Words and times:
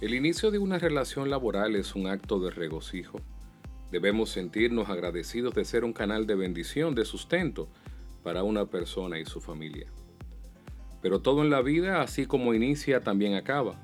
El 0.00 0.14
inicio 0.14 0.52
de 0.52 0.58
una 0.58 0.78
relación 0.78 1.28
laboral 1.28 1.74
es 1.74 1.96
un 1.96 2.06
acto 2.06 2.38
de 2.38 2.52
regocijo. 2.52 3.20
Debemos 3.90 4.30
sentirnos 4.30 4.88
agradecidos 4.90 5.54
de 5.54 5.64
ser 5.64 5.82
un 5.82 5.92
canal 5.92 6.24
de 6.24 6.36
bendición, 6.36 6.94
de 6.94 7.04
sustento 7.04 7.68
para 8.22 8.44
una 8.44 8.66
persona 8.66 9.18
y 9.18 9.24
su 9.24 9.40
familia. 9.40 9.88
Pero 11.02 11.18
todo 11.18 11.42
en 11.42 11.50
la 11.50 11.62
vida, 11.62 12.00
así 12.00 12.26
como 12.26 12.54
inicia, 12.54 13.02
también 13.02 13.34
acaba. 13.34 13.74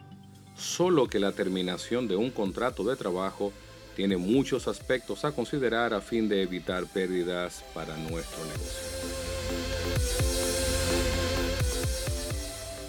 Solo 0.54 1.08
que 1.08 1.18
la 1.18 1.32
terminación 1.32 2.06
de 2.06 2.14
un 2.14 2.30
contrato 2.30 2.84
de 2.84 2.94
trabajo 2.94 3.52
tiene 3.96 4.16
muchos 4.16 4.68
aspectos 4.68 5.24
a 5.24 5.32
considerar 5.32 5.94
a 5.94 6.00
fin 6.00 6.28
de 6.28 6.42
evitar 6.42 6.86
pérdidas 6.86 7.64
para 7.74 7.96
nuestro 7.96 8.44
negocio. 8.44 9.23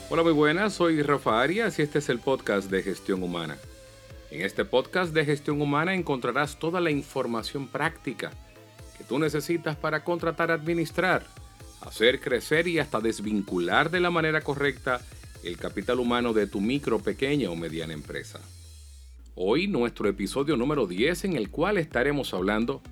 Hola, 0.07 0.21
muy 0.21 0.33
buenas, 0.33 0.73
soy 0.73 1.01
Rafa 1.01 1.41
Arias 1.41 1.79
y 1.79 1.81
este 1.81 1.97
es 1.97 2.09
el 2.09 2.19
podcast 2.19 2.69
de 2.69 2.83
Gestión 2.83 3.23
Humana. 3.23 3.57
En 4.29 4.45
este 4.45 4.63
podcast 4.63 5.11
de 5.15 5.25
Gestión 5.25 5.59
Humana 5.59 5.95
encontrarás 5.95 6.59
toda 6.59 6.79
la 6.79 6.91
información 6.91 7.67
práctica 7.67 8.29
que 8.99 9.03
tú 9.03 9.17
necesitas 9.17 9.75
para 9.75 10.03
contratar, 10.03 10.51
administrar, 10.51 11.25
hacer 11.81 12.19
crecer 12.19 12.67
y 12.67 12.77
hasta 12.77 12.99
desvincular 12.99 13.89
de 13.89 13.99
la 13.99 14.11
manera 14.11 14.41
correcta 14.41 15.01
el 15.43 15.57
capital 15.57 15.99
humano 15.99 16.33
de 16.33 16.45
tu 16.45 16.61
micro, 16.61 16.99
pequeña 16.99 17.49
o 17.49 17.55
mediana 17.55 17.93
empresa. 17.93 18.39
Hoy 19.33 19.67
nuestro 19.67 20.07
episodio 20.07 20.55
número 20.55 20.85
10 20.85 21.25
en 21.25 21.35
el 21.35 21.49
cual 21.49 21.79
estaremos 21.79 22.31
hablando 22.35 22.83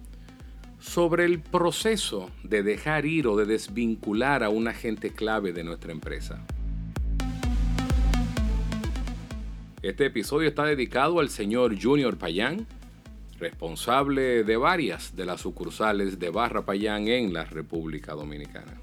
sobre 0.79 1.25
el 1.25 1.41
proceso 1.41 2.31
de 2.41 2.63
dejar 2.63 3.05
ir 3.05 3.27
o 3.27 3.37
de 3.37 3.45
desvincular 3.45 4.43
a 4.43 4.49
un 4.49 4.67
agente 4.67 5.11
clave 5.11 5.53
de 5.53 5.63
nuestra 5.63 5.91
empresa. 5.91 6.43
Este 9.83 10.05
episodio 10.05 10.47
está 10.47 10.63
dedicado 10.63 11.19
al 11.19 11.27
señor 11.27 11.75
Junior 11.77 12.17
Payán, 12.17 12.65
responsable 13.37 14.45
de 14.45 14.55
varias 14.55 15.13
de 15.17 15.25
las 15.25 15.41
sucursales 15.41 16.19
de 16.19 16.29
Barra 16.29 16.65
Payán 16.65 17.09
en 17.09 17.33
la 17.33 17.43
República 17.43 18.13
Dominicana. 18.13 18.79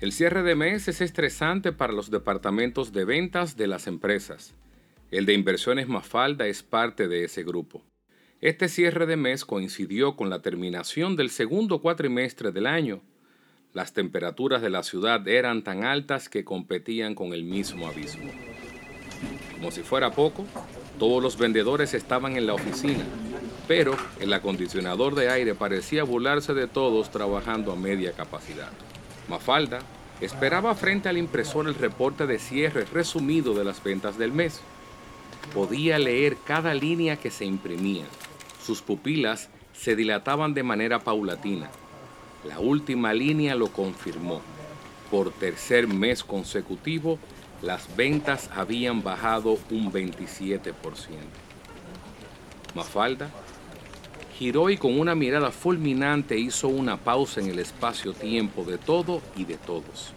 El 0.00 0.10
cierre 0.10 0.42
de 0.42 0.56
mes 0.56 0.88
es 0.88 1.00
estresante 1.00 1.70
para 1.70 1.92
los 1.92 2.10
departamentos 2.10 2.92
de 2.92 3.04
ventas 3.04 3.56
de 3.56 3.68
las 3.68 3.86
empresas. 3.86 4.52
El 5.12 5.26
de 5.26 5.34
inversiones 5.34 5.86
Mafalda 5.86 6.48
es 6.48 6.64
parte 6.64 7.06
de 7.06 7.22
ese 7.22 7.44
grupo. 7.44 7.84
Este 8.40 8.68
cierre 8.68 9.06
de 9.06 9.16
mes 9.16 9.44
coincidió 9.44 10.16
con 10.16 10.28
la 10.28 10.42
terminación 10.42 11.14
del 11.14 11.30
segundo 11.30 11.80
cuatrimestre 11.80 12.50
del 12.50 12.66
año 12.66 13.00
las 13.74 13.92
temperaturas 13.92 14.62
de 14.62 14.70
la 14.70 14.84
ciudad 14.84 15.26
eran 15.26 15.62
tan 15.62 15.82
altas 15.82 16.28
que 16.28 16.44
competían 16.44 17.16
con 17.16 17.34
el 17.34 17.42
mismo 17.42 17.88
abismo. 17.88 18.30
Como 19.52 19.72
si 19.72 19.82
fuera 19.82 20.12
poco, 20.12 20.46
todos 20.98 21.20
los 21.20 21.36
vendedores 21.36 21.92
estaban 21.92 22.36
en 22.36 22.46
la 22.46 22.54
oficina, 22.54 23.04
pero 23.66 23.96
el 24.20 24.32
acondicionador 24.32 25.16
de 25.16 25.28
aire 25.28 25.56
parecía 25.56 26.04
burlarse 26.04 26.54
de 26.54 26.68
todos 26.68 27.10
trabajando 27.10 27.72
a 27.72 27.76
media 27.76 28.12
capacidad. 28.12 28.70
Mafalda 29.28 29.80
esperaba 30.20 30.76
frente 30.76 31.08
al 31.08 31.18
impresor 31.18 31.66
el 31.66 31.74
reporte 31.74 32.28
de 32.28 32.38
cierre 32.38 32.84
resumido 32.84 33.54
de 33.54 33.64
las 33.64 33.82
ventas 33.82 34.16
del 34.18 34.30
mes. 34.30 34.60
Podía 35.52 35.98
leer 35.98 36.36
cada 36.46 36.74
línea 36.74 37.16
que 37.16 37.32
se 37.32 37.44
imprimía. 37.44 38.04
Sus 38.64 38.82
pupilas 38.82 39.50
se 39.72 39.96
dilataban 39.96 40.54
de 40.54 40.62
manera 40.62 41.00
paulatina 41.00 41.68
la 42.46 42.60
última 42.60 43.12
línea 43.12 43.54
lo 43.54 43.68
confirmó. 43.68 44.40
Por 45.10 45.30
tercer 45.32 45.86
mes 45.86 46.24
consecutivo, 46.24 47.18
las 47.62 47.96
ventas 47.96 48.50
habían 48.54 49.02
bajado 49.02 49.58
un 49.70 49.92
27%. 49.92 50.72
Mafalda 52.74 53.30
giró 54.38 54.68
y 54.68 54.76
con 54.76 54.98
una 54.98 55.14
mirada 55.14 55.50
fulminante 55.50 56.36
hizo 56.36 56.68
una 56.68 56.96
pausa 56.96 57.40
en 57.40 57.48
el 57.48 57.60
espacio-tiempo 57.60 58.64
de 58.64 58.78
todo 58.78 59.22
y 59.36 59.44
de 59.44 59.56
todos. 59.56 60.12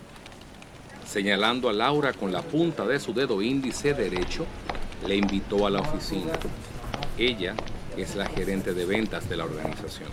Señalando 1.06 1.70
a 1.70 1.74
Laura 1.74 2.14
con 2.14 2.32
la 2.32 2.42
punta 2.42 2.86
de 2.86 3.00
su 3.00 3.14
dedo 3.14 3.42
índice 3.42 3.94
derecho, 3.94 4.46
le 5.08 5.16
invitó 5.16 5.68
a 5.68 5.70
la 5.70 5.80
oficina. 5.80 6.34
Ella 7.18 7.56
es 7.96 8.16
la 8.16 8.26
gerente 8.26 8.74
de 8.74 8.86
ventas 8.86 9.30
de 9.30 9.38
la 9.38 9.46
organización. 9.46 10.10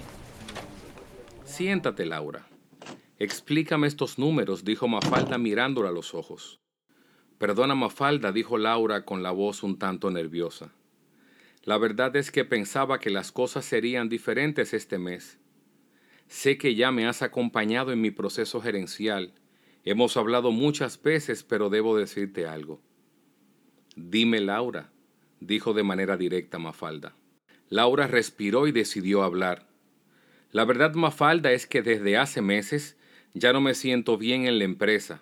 Siéntate, 1.57 2.05
Laura. 2.05 2.49
Explícame 3.17 3.87
estos 3.87 4.19
números, 4.19 4.65
dijo 4.65 4.89
Mafalda 4.89 5.39
mirándola 5.39 5.91
a 5.91 5.93
los 5.93 6.13
ojos. 6.13 6.59
Perdona, 7.39 7.77
Mafalda, 7.77 8.33
dijo 8.33 8.59
Laura 8.59 9.05
con 9.05 9.23
la 9.23 9.31
voz 9.31 9.63
un 9.63 9.79
tanto 9.79 10.11
nerviosa. 10.11 10.73
La 11.63 11.79
verdad 11.79 12.17
es 12.17 12.33
que 12.33 12.45
pensaba 12.45 12.99
que 12.99 13.09
las 13.09 13.31
cosas 13.31 13.65
serían 13.65 14.09
diferentes 14.09 14.75
este 14.75 14.99
mes. 14.99 15.39
Sé 16.27 16.59
que 16.59 16.75
ya 16.75 16.91
me 16.91 17.07
has 17.07 17.23
acompañado 17.23 17.93
en 17.93 18.01
mi 18.01 18.11
proceso 18.11 18.61
gerencial. 18.61 19.33
Hemos 19.85 20.17
hablado 20.17 20.51
muchas 20.51 21.01
veces, 21.01 21.45
pero 21.45 21.71
debo 21.71 21.97
decirte 21.97 22.49
algo. 22.49 22.83
Dime, 23.95 24.41
Laura, 24.41 24.91
dijo 25.39 25.73
de 25.73 25.85
manera 25.85 26.17
directa 26.17 26.59
Mafalda. 26.59 27.15
Laura 27.69 28.09
respiró 28.09 28.67
y 28.67 28.73
decidió 28.73 29.23
hablar. 29.23 29.73
La 30.55 30.65
verdad, 30.65 30.95
Mafalda, 30.95 31.51
es 31.51 31.67
que 31.67 31.83
desde 31.83 32.17
hace 32.17 32.41
meses 32.41 32.97
ya 33.33 33.53
no 33.53 33.61
me 33.61 33.75
siento 33.75 34.17
bien 34.17 34.47
en 34.47 34.61
la 34.61 34.65
empresa. 34.65 35.21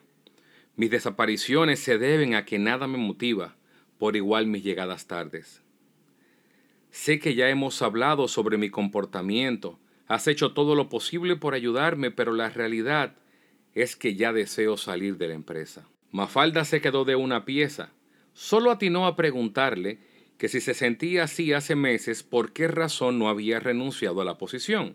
Mis 0.77 0.91
desapariciones 0.91 1.81
se 1.81 1.97
deben 1.97 2.35
a 2.35 2.45
que 2.45 2.59
nada 2.59 2.87
me 2.87 2.99
motiva, 2.99 3.57
por 3.97 4.15
igual 4.15 4.47
mis 4.47 4.63
llegadas 4.63 5.07
tardes. 5.07 5.63
Sé 6.91 7.19
que 7.19 7.35
ya 7.35 7.49
hemos 7.49 7.81
hablado 7.81 8.29
sobre 8.29 8.59
mi 8.59 8.69
comportamiento, 8.69 9.81
has 10.07 10.27
hecho 10.27 10.53
todo 10.53 10.75
lo 10.75 10.91
posible 10.91 11.35
por 11.35 11.55
ayudarme, 11.55 12.11
pero 12.11 12.35
la 12.35 12.51
realidad 12.51 13.17
es 13.73 13.97
que 13.97 14.15
ya 14.15 14.35
deseo 14.35 14.77
salir 14.77 15.17
de 15.17 15.29
la 15.29 15.35
empresa. 15.35 15.89
Mafalda 16.11 16.67
se 16.67 16.83
quedó 16.83 17.07
de 17.07 17.17
una 17.17 17.47
pieza. 17.47 17.89
Solo 18.35 18.71
atinó 18.71 19.07
a 19.07 19.17
preguntarle 19.17 19.99
que 20.37 20.49
si 20.49 20.61
se 20.61 20.75
sentía 20.75 21.25
así 21.25 21.55
hace 21.55 21.75
meses, 21.75 22.23
¿por 22.23 22.53
qué 22.53 22.69
razón 22.69 23.19
no 23.19 23.31
había 23.31 23.61
renunciado 23.61 24.21
a 24.21 24.27
la 24.27 24.37
posición? 24.37 24.95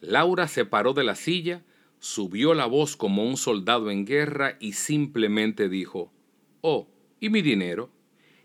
Laura 0.00 0.46
se 0.46 0.64
paró 0.64 0.92
de 0.92 1.04
la 1.04 1.14
silla, 1.14 1.64
subió 1.98 2.54
la 2.54 2.66
voz 2.66 2.96
como 2.96 3.24
un 3.24 3.36
soldado 3.36 3.90
en 3.90 4.04
guerra 4.04 4.56
y 4.60 4.72
simplemente 4.72 5.68
dijo, 5.68 6.12
Oh, 6.60 6.88
¿y 7.18 7.30
mi 7.30 7.42
dinero? 7.42 7.90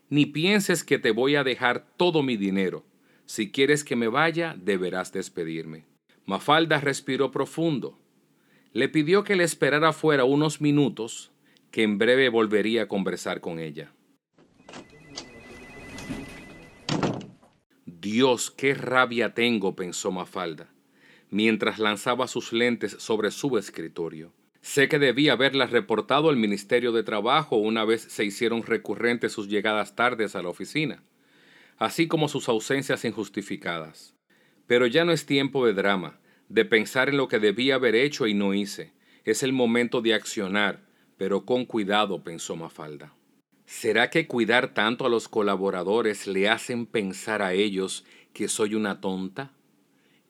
Ni 0.09 0.25
pienses 0.25 0.83
que 0.83 0.99
te 0.99 1.11
voy 1.11 1.35
a 1.35 1.43
dejar 1.43 1.87
todo 1.97 2.23
mi 2.23 2.37
dinero. 2.37 2.85
Si 3.25 3.51
quieres 3.51 3.83
que 3.83 3.95
me 3.95 4.07
vaya, 4.07 4.55
deberás 4.57 5.11
despedirme. 5.11 5.85
Mafalda 6.25 6.79
respiró 6.79 7.31
profundo. 7.31 7.97
Le 8.73 8.87
pidió 8.89 9.23
que 9.23 9.35
le 9.35 9.43
esperara 9.43 9.93
fuera 9.93 10.23
unos 10.23 10.61
minutos, 10.61 11.31
que 11.71 11.83
en 11.83 11.97
breve 11.97 12.29
volvería 12.29 12.83
a 12.83 12.87
conversar 12.87 13.41
con 13.41 13.59
ella. 13.59 13.93
Dios, 17.85 18.51
qué 18.51 18.73
rabia 18.73 19.33
tengo, 19.33 19.75
pensó 19.75 20.11
Mafalda 20.11 20.69
mientras 21.31 21.79
lanzaba 21.79 22.27
sus 22.27 22.53
lentes 22.53 22.95
sobre 22.99 23.31
su 23.31 23.57
escritorio. 23.57 24.31
Sé 24.61 24.87
que 24.87 24.99
debía 24.99 25.33
haberlas 25.33 25.71
reportado 25.71 26.29
al 26.29 26.35
Ministerio 26.35 26.91
de 26.91 27.01
Trabajo 27.01 27.55
una 27.55 27.83
vez 27.83 28.03
se 28.03 28.23
hicieron 28.23 28.61
recurrentes 28.61 29.31
sus 29.31 29.47
llegadas 29.47 29.95
tardes 29.95 30.35
a 30.35 30.43
la 30.43 30.49
oficina, 30.49 31.03
así 31.77 32.07
como 32.07 32.27
sus 32.27 32.47
ausencias 32.47 33.03
injustificadas. 33.05 34.13
Pero 34.67 34.85
ya 34.85 35.03
no 35.03 35.11
es 35.11 35.25
tiempo 35.25 35.65
de 35.65 35.73
drama, 35.73 36.19
de 36.47 36.65
pensar 36.65 37.09
en 37.09 37.17
lo 37.17 37.27
que 37.27 37.39
debía 37.39 37.75
haber 37.75 37.95
hecho 37.95 38.27
y 38.27 38.35
no 38.35 38.53
hice. 38.53 38.93
Es 39.23 39.41
el 39.41 39.53
momento 39.53 40.01
de 40.01 40.13
accionar, 40.13 40.85
pero 41.17 41.45
con 41.45 41.65
cuidado, 41.65 42.23
pensó 42.23 42.55
Mafalda. 42.55 43.15
¿Será 43.65 44.09
que 44.09 44.27
cuidar 44.27 44.73
tanto 44.73 45.05
a 45.05 45.09
los 45.09 45.27
colaboradores 45.27 46.27
le 46.27 46.49
hacen 46.49 46.85
pensar 46.85 47.41
a 47.41 47.53
ellos 47.53 48.05
que 48.33 48.47
soy 48.47 48.75
una 48.75 48.99
tonta? 48.99 49.53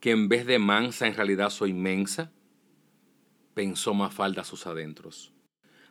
Que 0.02 0.10
en 0.10 0.28
vez 0.28 0.46
de 0.48 0.60
mansa 0.60 1.08
en 1.08 1.16
realidad 1.16 1.52
soy 1.52 1.74
mensa? 1.74 2.32
Pensó 3.54 3.94
Mafalda 3.94 4.42
a 4.42 4.46
sus 4.46 4.66
adentros. 4.66 5.32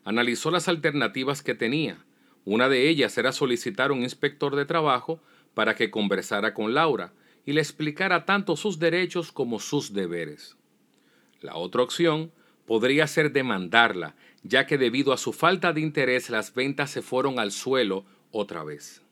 Analizó 0.04 0.50
las 0.50 0.66
alternativas 0.66 1.42
que 1.42 1.54
tenía. 1.54 2.04
Una 2.44 2.68
de 2.68 2.88
ellas 2.88 3.16
era 3.16 3.30
solicitar 3.32 3.92
un 3.92 4.02
inspector 4.02 4.56
de 4.56 4.66
trabajo 4.66 5.22
para 5.54 5.76
que 5.76 5.92
conversara 5.92 6.54
con 6.54 6.74
Laura 6.74 7.12
y 7.46 7.52
le 7.52 7.60
explicara 7.60 8.24
tanto 8.24 8.56
sus 8.56 8.80
derechos 8.80 9.30
como 9.30 9.60
sus 9.60 9.92
deberes. 9.92 10.56
La 11.40 11.54
otra 11.54 11.82
opción 11.82 12.32
podría 12.66 13.06
ser 13.06 13.30
demandarla, 13.30 14.16
ya 14.42 14.66
que 14.66 14.76
debido 14.76 15.12
a 15.12 15.18
su 15.18 15.32
falta 15.32 15.72
de 15.72 15.82
interés 15.82 16.30
las 16.30 16.52
ventas 16.52 16.90
se 16.90 17.02
fueron 17.02 17.38
al 17.38 17.52
suelo 17.52 18.04
otra 18.32 18.64
vez. 18.64 19.02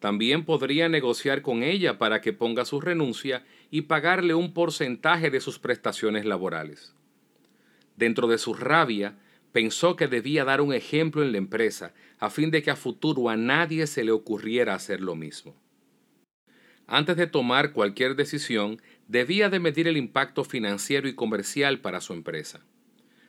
También 0.00 0.46
podría 0.46 0.88
negociar 0.88 1.42
con 1.42 1.62
ella 1.62 1.98
para 1.98 2.22
que 2.22 2.32
ponga 2.32 2.64
su 2.64 2.80
renuncia 2.80 3.44
y 3.70 3.82
pagarle 3.82 4.34
un 4.34 4.52
porcentaje 4.52 5.30
de 5.30 5.40
sus 5.40 5.58
prestaciones 5.58 6.24
laborales. 6.24 6.94
Dentro 7.96 8.28
de 8.28 8.38
su 8.38 8.54
rabia, 8.54 9.18
pensó 9.52 9.96
que 9.96 10.06
debía 10.06 10.44
dar 10.44 10.60
un 10.60 10.72
ejemplo 10.72 11.22
en 11.22 11.32
la 11.32 11.38
empresa 11.38 11.92
a 12.18 12.30
fin 12.30 12.50
de 12.50 12.62
que 12.62 12.70
a 12.70 12.76
futuro 12.76 13.28
a 13.28 13.36
nadie 13.36 13.86
se 13.86 14.04
le 14.04 14.12
ocurriera 14.12 14.74
hacer 14.74 15.00
lo 15.00 15.16
mismo. 15.16 15.54
Antes 16.86 17.16
de 17.16 17.26
tomar 17.26 17.72
cualquier 17.72 18.16
decisión, 18.16 18.82
debía 19.06 19.48
de 19.48 19.60
medir 19.60 19.86
el 19.86 19.96
impacto 19.96 20.44
financiero 20.44 21.08
y 21.08 21.14
comercial 21.14 21.78
para 21.78 22.00
su 22.00 22.12
empresa. 22.12 22.60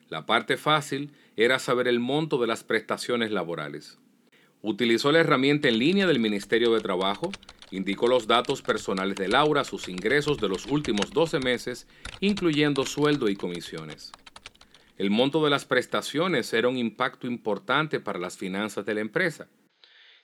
La 0.09 0.25
parte 0.25 0.57
fácil 0.57 1.11
era 1.37 1.59
saber 1.59 1.87
el 1.87 1.99
monto 1.99 2.39
de 2.39 2.47
las 2.47 2.63
prestaciones 2.63 3.31
laborales. 3.31 3.99
Utilizó 4.61 5.11
la 5.11 5.19
herramienta 5.19 5.69
en 5.69 5.79
línea 5.79 6.07
del 6.07 6.19
Ministerio 6.19 6.73
de 6.73 6.81
Trabajo, 6.81 7.31
indicó 7.71 8.07
los 8.07 8.27
datos 8.27 8.61
personales 8.61 9.15
de 9.15 9.27
Laura, 9.27 9.63
sus 9.63 9.87
ingresos 9.89 10.37
de 10.37 10.49
los 10.49 10.65
últimos 10.67 11.11
12 11.11 11.39
meses, 11.39 11.87
incluyendo 12.19 12.85
sueldo 12.85 13.29
y 13.29 13.35
comisiones. 13.35 14.11
El 14.97 15.09
monto 15.09 15.43
de 15.43 15.49
las 15.49 15.65
prestaciones 15.65 16.53
era 16.53 16.67
un 16.67 16.77
impacto 16.77 17.25
importante 17.25 17.99
para 17.99 18.19
las 18.19 18.37
finanzas 18.37 18.85
de 18.85 18.93
la 18.93 19.01
empresa 19.01 19.47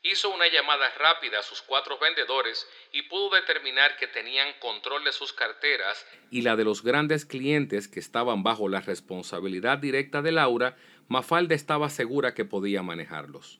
hizo 0.03 0.33
una 0.33 0.47
llamada 0.47 0.89
rápida 0.97 1.39
a 1.39 1.43
sus 1.43 1.61
cuatro 1.61 1.97
vendedores 1.99 2.67
y 2.91 3.03
pudo 3.03 3.29
determinar 3.31 3.97
que 3.97 4.07
tenían 4.07 4.47
control 4.59 5.03
de 5.03 5.11
sus 5.11 5.33
carteras 5.33 6.05
y 6.29 6.41
la 6.41 6.55
de 6.55 6.63
los 6.63 6.83
grandes 6.83 7.25
clientes 7.25 7.87
que 7.87 7.99
estaban 7.99 8.43
bajo 8.43 8.69
la 8.69 8.81
responsabilidad 8.81 9.77
directa 9.79 10.21
de 10.21 10.31
Laura, 10.31 10.77
Mafalda 11.07 11.55
estaba 11.55 11.89
segura 11.89 12.33
que 12.33 12.45
podía 12.45 12.83
manejarlos. 12.83 13.59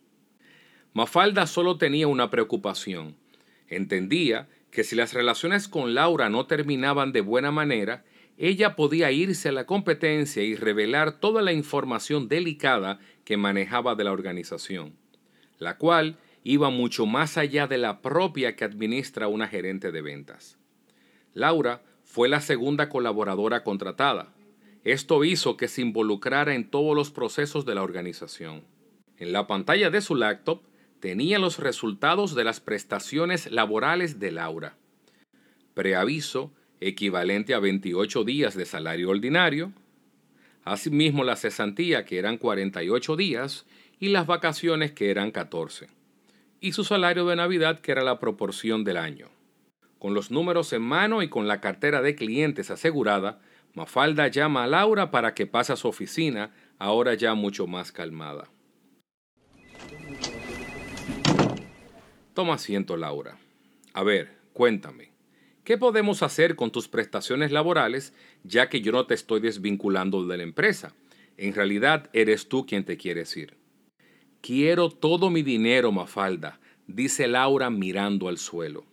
Mafalda 0.93 1.47
solo 1.47 1.77
tenía 1.77 2.07
una 2.07 2.29
preocupación. 2.29 3.17
Entendía 3.67 4.47
que 4.71 4.83
si 4.83 4.95
las 4.95 5.13
relaciones 5.13 5.67
con 5.67 5.93
Laura 5.93 6.29
no 6.29 6.45
terminaban 6.45 7.11
de 7.11 7.21
buena 7.21 7.51
manera, 7.51 8.03
ella 8.37 8.75
podía 8.75 9.11
irse 9.11 9.49
a 9.49 9.51
la 9.51 9.65
competencia 9.65 10.43
y 10.43 10.55
revelar 10.55 11.19
toda 11.19 11.41
la 11.41 11.53
información 11.53 12.27
delicada 12.27 12.99
que 13.25 13.35
manejaba 13.35 13.95
de 13.95 14.03
la 14.03 14.11
organización, 14.11 14.93
la 15.57 15.77
cual 15.77 16.17
iba 16.43 16.69
mucho 16.69 17.05
más 17.05 17.37
allá 17.37 17.67
de 17.67 17.77
la 17.77 18.01
propia 18.01 18.55
que 18.55 18.63
administra 18.63 19.27
una 19.27 19.47
gerente 19.47 19.91
de 19.91 20.01
ventas. 20.01 20.57
Laura 21.33 21.81
fue 22.03 22.29
la 22.29 22.39
segunda 22.39 22.89
colaboradora 22.89 23.63
contratada. 23.63 24.33
Esto 24.83 25.23
hizo 25.25 25.57
que 25.57 25.67
se 25.67 25.81
involucrara 25.81 26.55
en 26.55 26.69
todos 26.69 26.95
los 26.95 27.11
procesos 27.11 27.65
de 27.65 27.75
la 27.75 27.83
organización. 27.83 28.63
En 29.17 29.33
la 29.33 29.47
pantalla 29.47 29.89
de 29.89 30.01
su 30.01 30.15
laptop 30.15 30.61
tenía 30.99 31.39
los 31.39 31.59
resultados 31.59 32.35
de 32.35 32.43
las 32.43 32.59
prestaciones 32.59 33.51
laborales 33.51 34.19
de 34.19 34.31
Laura. 34.31 34.77
Preaviso 35.73 36.53
equivalente 36.79 37.53
a 37.53 37.59
28 37.59 38.23
días 38.23 38.55
de 38.55 38.65
salario 38.65 39.09
ordinario, 39.09 39.73
asimismo 40.63 41.23
la 41.23 41.35
cesantía 41.35 42.05
que 42.05 42.19
eran 42.19 42.37
48 42.37 43.15
días 43.15 43.65
y 43.99 44.09
las 44.09 44.27
vacaciones 44.27 44.91
que 44.91 45.09
eran 45.09 45.31
14 45.31 45.87
y 46.59 46.71
su 46.71 46.83
salario 46.83 47.25
de 47.27 47.35
Navidad 47.35 47.79
que 47.79 47.91
era 47.91 48.03
la 48.03 48.19
proporción 48.19 48.83
del 48.83 48.97
año. 48.97 49.29
Con 49.99 50.13
los 50.13 50.31
números 50.31 50.73
en 50.73 50.81
mano 50.81 51.21
y 51.21 51.29
con 51.29 51.47
la 51.47 51.61
cartera 51.61 52.01
de 52.01 52.15
clientes 52.15 52.69
asegurada, 52.69 53.39
Mafalda 53.73 54.27
llama 54.27 54.63
a 54.63 54.67
Laura 54.67 55.11
para 55.11 55.33
que 55.33 55.47
pase 55.47 55.73
a 55.73 55.75
su 55.75 55.87
oficina, 55.87 56.51
ahora 56.79 57.13
ya 57.13 57.33
mucho 57.33 57.67
más 57.67 57.91
calmada. 57.91 58.49
Toma 62.37 62.53
asiento, 62.53 62.97
Laura. 62.97 63.39
A 63.93 64.03
ver, 64.03 64.29
cuéntame, 64.53 65.09
¿qué 65.63 65.75
podemos 65.75 66.21
hacer 66.21 66.55
con 66.55 66.69
tus 66.69 66.87
prestaciones 66.87 67.51
laborales 67.51 68.13
ya 68.43 68.69
que 68.69 68.81
yo 68.81 68.91
no 68.91 69.07
te 69.07 69.15
estoy 69.15 69.39
desvinculando 69.39 70.23
de 70.23 70.37
la 70.37 70.43
empresa? 70.43 70.93
En 71.37 71.55
realidad 71.55 72.11
eres 72.13 72.47
tú 72.47 72.67
quien 72.67 72.85
te 72.85 72.95
quieres 72.95 73.35
ir. 73.37 73.57
Quiero 74.39 74.91
todo 74.91 75.31
mi 75.31 75.41
dinero, 75.41 75.91
Mafalda, 75.91 76.59
dice 76.85 77.27
Laura 77.27 77.71
mirando 77.71 78.27
al 78.27 78.37
suelo. 78.37 78.85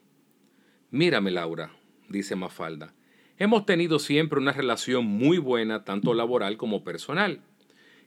Mírame, 0.90 1.30
Laura, 1.30 1.70
dice 2.08 2.36
Mafalda. 2.36 2.94
Hemos 3.36 3.66
tenido 3.66 3.98
siempre 3.98 4.40
una 4.40 4.52
relación 4.52 5.04
muy 5.04 5.36
buena, 5.36 5.84
tanto 5.84 6.14
laboral 6.14 6.56
como 6.56 6.82
personal. 6.82 7.42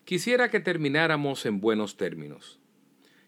Quisiera 0.04 0.50
que 0.50 0.62
termináramos 0.62 1.46
en 1.46 1.62
buenos 1.62 1.96
términos. 1.96 2.60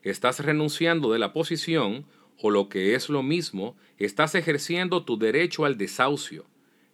Estás 0.02 0.40
renunciando 0.40 1.12
de 1.12 1.20
la 1.20 1.34
posición, 1.34 2.06
o 2.38 2.52
lo 2.52 2.70
que 2.70 2.96
es 2.96 3.10
lo 3.10 3.22
mismo, 3.22 3.76
estás 3.98 4.34
ejerciendo 4.36 5.04
tu 5.04 5.18
derecho 5.18 5.66
al 5.66 5.78
desahucio. 5.78 6.46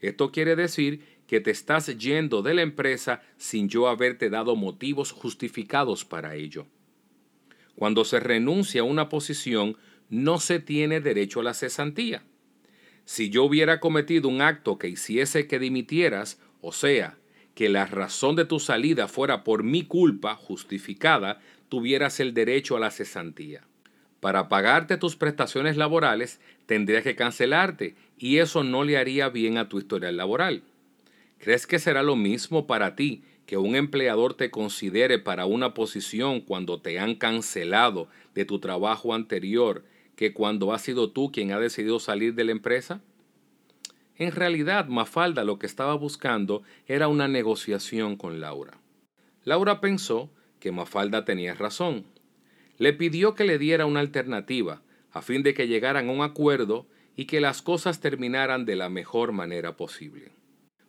Esto 0.01 0.31
quiere 0.31 0.55
decir 0.55 1.01
que 1.27 1.39
te 1.39 1.51
estás 1.51 1.97
yendo 1.97 2.41
de 2.41 2.53
la 2.53 2.61
empresa 2.61 3.21
sin 3.37 3.69
yo 3.69 3.87
haberte 3.87 4.29
dado 4.29 4.55
motivos 4.55 5.11
justificados 5.11 6.05
para 6.05 6.35
ello. 6.35 6.67
Cuando 7.75 8.05
se 8.05 8.19
renuncia 8.19 8.81
a 8.81 8.85
una 8.85 9.09
posición, 9.09 9.77
no 10.09 10.39
se 10.39 10.59
tiene 10.59 11.01
derecho 11.01 11.41
a 11.41 11.43
la 11.43 11.53
cesantía. 11.53 12.23
Si 13.05 13.29
yo 13.29 13.43
hubiera 13.43 13.79
cometido 13.79 14.29
un 14.29 14.41
acto 14.41 14.77
que 14.79 14.87
hiciese 14.87 15.47
que 15.47 15.59
dimitieras, 15.59 16.39
o 16.61 16.71
sea, 16.71 17.17
que 17.53 17.69
la 17.69 17.85
razón 17.85 18.35
de 18.35 18.45
tu 18.45 18.59
salida 18.59 19.07
fuera 19.07 19.43
por 19.43 19.63
mi 19.63 19.83
culpa 19.83 20.35
justificada, 20.35 21.39
tuvieras 21.75 22.21
el 22.21 22.33
derecho 22.33 22.77
a 22.77 22.79
la 22.79 22.89
cesantía. 22.89 23.67
Para 24.21 24.47
pagarte 24.47 24.95
tus 24.95 25.17
prestaciones 25.17 25.75
laborales, 25.75 26.39
tendrías 26.67 27.03
que 27.03 27.17
cancelarte 27.17 27.95
y 28.17 28.37
eso 28.37 28.63
no 28.63 28.85
le 28.85 28.97
haría 28.97 29.27
bien 29.27 29.57
a 29.57 29.67
tu 29.67 29.77
historial 29.77 30.15
laboral. 30.15 30.63
¿Crees 31.37 31.67
que 31.67 31.77
será 31.77 32.01
lo 32.01 32.15
mismo 32.15 32.65
para 32.65 32.95
ti 32.95 33.25
que 33.45 33.57
un 33.57 33.75
empleador 33.75 34.35
te 34.35 34.51
considere 34.51 35.19
para 35.19 35.47
una 35.47 35.73
posición 35.73 36.39
cuando 36.39 36.79
te 36.79 36.97
han 36.97 37.13
cancelado 37.15 38.07
de 38.33 38.45
tu 38.45 38.59
trabajo 38.59 39.13
anterior 39.13 39.83
que 40.15 40.31
cuando 40.31 40.71
has 40.71 40.81
sido 40.81 41.11
tú 41.11 41.29
quien 41.29 41.51
ha 41.51 41.59
decidido 41.59 41.99
salir 41.99 42.35
de 42.35 42.45
la 42.45 42.53
empresa? 42.53 43.01
En 44.15 44.31
realidad, 44.31 44.87
Mafalda 44.87 45.43
lo 45.43 45.59
que 45.59 45.65
estaba 45.65 45.95
buscando 45.95 46.63
era 46.87 47.09
una 47.09 47.27
negociación 47.27 48.15
con 48.15 48.39
Laura. 48.39 48.79
Laura 49.43 49.81
pensó 49.81 50.29
que 50.65 50.71
Mafalda 50.71 51.25
tenía 51.25 51.53
razón. 51.53 52.05
Le 52.79 52.91
pidió 52.91 53.35
que 53.35 53.43
le 53.43 53.59
diera 53.59 53.85
una 53.85 53.99
alternativa 53.99 54.81
a 55.11 55.21
fin 55.21 55.43
de 55.43 55.53
que 55.53 55.67
llegaran 55.67 56.09
a 56.09 56.11
un 56.11 56.23
acuerdo 56.23 56.87
y 57.15 57.25
que 57.25 57.39
las 57.39 57.61
cosas 57.61 57.99
terminaran 57.99 58.65
de 58.65 58.75
la 58.75 58.89
mejor 58.89 59.31
manera 59.31 59.77
posible. 59.77 60.31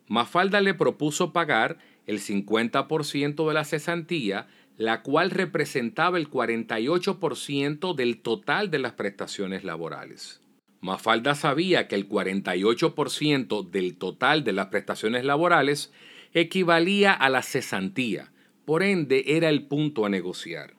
Mafalda 0.07 0.61
le 0.61 0.73
propuso 0.73 1.31
pagar 1.31 1.77
el 2.07 2.19
50% 2.19 3.47
de 3.47 3.53
la 3.53 3.65
cesantía, 3.65 4.47
la 4.77 5.03
cual 5.03 5.29
representaba 5.29 6.17
el 6.17 6.27
48% 6.27 7.93
del 7.93 8.17
total 8.17 8.71
de 8.71 8.79
las 8.79 8.93
prestaciones 8.93 9.63
laborales. 9.63 10.41
Mafalda 10.81 11.35
sabía 11.35 11.87
que 11.87 11.93
el 11.93 12.09
48% 12.09 13.69
del 13.69 13.95
total 13.95 14.43
de 14.43 14.53
las 14.53 14.65
prestaciones 14.69 15.23
laborales 15.23 15.93
equivalía 16.33 17.13
a 17.13 17.29
la 17.29 17.43
cesantía, 17.43 18.31
por 18.67 18.83
ende 18.83 19.23
era 19.27 19.47
el 19.47 19.65
punto 19.65 20.05
a 20.05 20.09
negociar. 20.09 20.73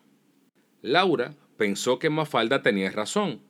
Laura 0.83 1.35
pensó 1.57 1.99
que 1.99 2.11
Mafalda 2.11 2.63
tenía 2.63 2.91
razón. 2.91 3.41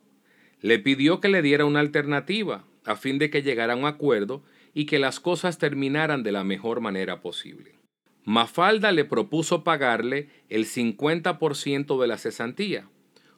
Le 0.61 0.79
pidió 0.79 1.21
que 1.21 1.29
le 1.29 1.43
diera 1.43 1.65
una 1.65 1.81
alternativa 1.81 2.65
a 2.85 2.95
fin 2.95 3.19
de 3.19 3.31
que 3.31 3.43
llegara 3.43 3.73
a 3.73 3.77
un 3.77 3.85
acuerdo 3.85 4.45
y 4.75 4.87
que 4.87 5.01
las 5.01 5.19
cosas 5.19 5.59
terminaran 5.59 6.23
de 6.23 6.31
la 6.31 6.45
mejor 6.45 6.81
manera 6.81 7.21
posible. 7.21 7.81
Mafalda 8.23 8.93
le 8.93 9.05
propuso 9.05 9.65
pagarle 9.65 10.29
el 10.49 10.67
50% 10.67 12.01
de 12.01 12.07
la 12.07 12.17
cesantía, 12.17 12.89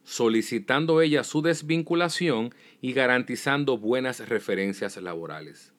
solicitando 0.05 1.01
ella 1.01 1.25
su 1.25 1.41
desvinculación 1.41 2.55
y 2.83 2.93
garantizando 2.93 3.79
buenas 3.79 4.29
referencias 4.29 4.99
laborales. 4.99 5.73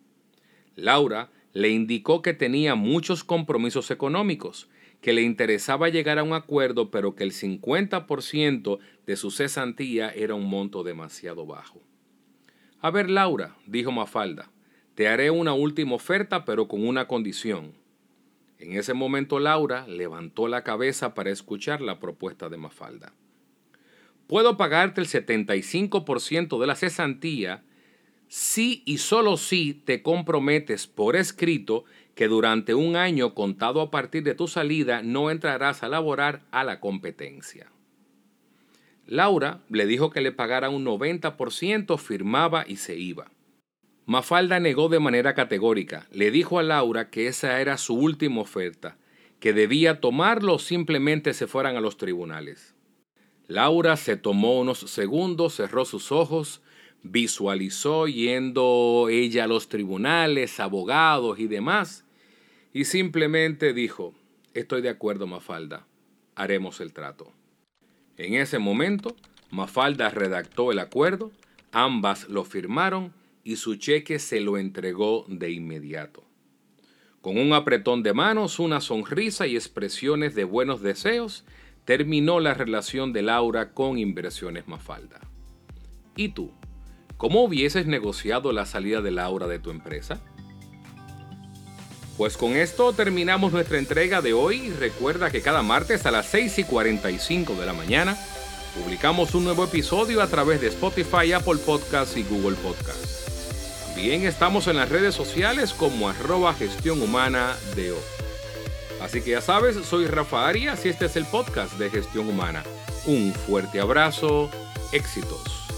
Laura 0.75 1.29
le 1.53 1.69
indicó 1.69 2.23
que 2.23 2.33
tenía 2.33 2.73
muchos 2.73 3.23
compromisos 3.23 3.91
económicos, 3.91 4.67
que 5.01 5.13
le 5.13 5.23
interesaba 5.23 5.89
llegar 5.89 6.19
a 6.19 6.23
un 6.23 6.33
acuerdo, 6.33 6.91
pero 6.91 7.15
que 7.15 7.23
el 7.23 7.31
50% 7.31 8.79
de 9.05 9.15
su 9.15 9.31
cesantía 9.31 10.09
era 10.09 10.35
un 10.35 10.47
monto 10.47 10.83
demasiado 10.83 11.45
bajo. 11.45 11.81
A 12.79 12.91
ver, 12.91 13.09
Laura, 13.09 13.55
dijo 13.65 13.91
Mafalda, 13.91 14.51
te 14.95 15.07
haré 15.07 15.31
una 15.31 15.53
última 15.53 15.95
oferta, 15.95 16.45
pero 16.45 16.67
con 16.67 16.87
una 16.87 17.07
condición. 17.07 17.73
En 18.59 18.73
ese 18.73 18.93
momento 18.93 19.39
Laura 19.39 19.87
levantó 19.87 20.47
la 20.47 20.63
cabeza 20.63 21.15
para 21.15 21.31
escuchar 21.31 21.81
la 21.81 21.99
propuesta 21.99 22.47
de 22.47 22.57
Mafalda. 22.57 23.13
Puedo 24.27 24.55
pagarte 24.55 25.01
el 25.01 25.07
75% 25.07 26.59
de 26.59 26.67
la 26.67 26.75
cesantía 26.75 27.63
si 28.27 28.81
y 28.85 28.99
solo 28.99 29.35
si 29.35 29.73
te 29.73 30.01
comprometes 30.01 30.87
por 30.87 31.15
escrito 31.15 31.85
que 32.15 32.27
durante 32.27 32.73
un 32.73 32.95
año 32.95 33.33
contado 33.33 33.81
a 33.81 33.91
partir 33.91 34.23
de 34.23 34.35
tu 34.35 34.47
salida 34.47 35.01
no 35.01 35.31
entrarás 35.31 35.83
a 35.83 35.89
laborar 35.89 36.41
a 36.51 36.63
la 36.63 36.79
competencia. 36.79 37.71
Laura 39.05 39.61
le 39.69 39.85
dijo 39.85 40.09
que 40.09 40.21
le 40.21 40.31
pagara 40.31 40.69
un 40.69 40.85
90%, 40.85 41.97
firmaba 41.97 42.65
y 42.67 42.77
se 42.77 42.97
iba. 42.97 43.31
Mafalda 44.05 44.59
negó 44.59 44.89
de 44.89 44.99
manera 44.99 45.33
categórica. 45.33 46.07
Le 46.11 46.31
dijo 46.31 46.59
a 46.59 46.63
Laura 46.63 47.09
que 47.09 47.27
esa 47.27 47.61
era 47.61 47.77
su 47.77 47.95
última 47.95 48.41
oferta, 48.41 48.97
que 49.39 49.53
debía 49.53 49.99
tomarlo 49.99 50.55
o 50.55 50.59
simplemente 50.59 51.33
se 51.33 51.47
fueran 51.47 51.75
a 51.75 51.81
los 51.81 51.97
tribunales. 51.97 52.75
Laura 53.47 53.97
se 53.97 54.15
tomó 54.17 54.59
unos 54.59 54.79
segundos, 54.79 55.55
cerró 55.55 55.85
sus 55.85 56.11
ojos, 56.11 56.61
visualizó 57.03 58.07
yendo 58.07 59.07
ella 59.09 59.45
a 59.45 59.47
los 59.47 59.69
tribunales, 59.69 60.59
abogados 60.59 61.39
y 61.39 61.47
demás, 61.47 62.05
y 62.73 62.85
simplemente 62.85 63.73
dijo, 63.73 64.13
estoy 64.53 64.81
de 64.81 64.89
acuerdo 64.89 65.27
Mafalda, 65.27 65.85
haremos 66.35 66.79
el 66.79 66.93
trato. 66.93 67.31
En 68.17 68.35
ese 68.35 68.59
momento, 68.59 69.15
Mafalda 69.49 70.09
redactó 70.09 70.71
el 70.71 70.79
acuerdo, 70.79 71.31
ambas 71.71 72.29
lo 72.29 72.43
firmaron 72.43 73.13
y 73.43 73.55
su 73.55 73.75
cheque 73.75 74.19
se 74.19 74.39
lo 74.39 74.57
entregó 74.57 75.25
de 75.27 75.51
inmediato. 75.51 76.23
Con 77.21 77.37
un 77.37 77.53
apretón 77.53 78.03
de 78.03 78.13
manos, 78.13 78.59
una 78.59 78.81
sonrisa 78.81 79.47
y 79.47 79.55
expresiones 79.55 80.33
de 80.33 80.43
buenos 80.43 80.81
deseos, 80.81 81.45
terminó 81.85 82.39
la 82.39 82.53
relación 82.53 83.13
de 83.13 83.21
Laura 83.21 83.73
con 83.73 83.97
Inversiones 83.97 84.67
Mafalda. 84.67 85.19
¿Y 86.15 86.29
tú? 86.29 86.51
¿Cómo 87.21 87.43
hubieses 87.43 87.85
negociado 87.85 88.51
la 88.51 88.65
salida 88.65 88.99
de 88.99 89.11
Laura 89.11 89.45
de 89.45 89.59
tu 89.59 89.69
empresa? 89.69 90.19
Pues 92.17 92.35
con 92.35 92.55
esto 92.55 92.93
terminamos 92.93 93.53
nuestra 93.53 93.77
entrega 93.77 94.23
de 94.23 94.33
hoy. 94.33 94.71
Recuerda 94.71 95.29
que 95.29 95.43
cada 95.43 95.61
martes 95.61 96.07
a 96.07 96.11
las 96.11 96.25
6 96.25 96.57
y 96.57 96.63
45 96.63 97.53
de 97.53 97.65
la 97.67 97.73
mañana 97.73 98.17
publicamos 98.75 99.35
un 99.35 99.43
nuevo 99.43 99.65
episodio 99.65 100.19
a 100.19 100.25
través 100.25 100.61
de 100.61 100.69
Spotify, 100.69 101.33
Apple 101.33 101.59
Podcasts 101.63 102.17
y 102.17 102.23
Google 102.23 102.57
Podcasts. 102.57 103.85
También 103.85 104.25
estamos 104.25 104.65
en 104.65 104.77
las 104.77 104.89
redes 104.89 105.13
sociales 105.13 105.73
como 105.73 106.09
arroba 106.09 106.55
gestión 106.55 107.01
de 107.75 107.93
Así 108.99 109.21
que 109.21 109.29
ya 109.29 109.41
sabes, 109.41 109.75
soy 109.85 110.07
Rafa 110.07 110.47
Arias 110.47 110.87
y 110.87 110.89
este 110.89 111.05
es 111.05 111.15
el 111.15 111.25
podcast 111.25 111.73
de 111.73 111.91
Gestión 111.91 112.27
Humana. 112.27 112.63
Un 113.05 113.31
fuerte 113.31 113.79
abrazo, 113.79 114.49
éxitos. 114.91 115.70